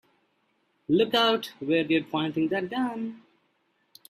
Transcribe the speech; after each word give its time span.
Look 0.89 1.13
out 1.13 1.53
where 1.59 1.83
you're 1.85 2.03
pointing 2.03 2.47
that 2.47 2.71
gun! 2.71 3.21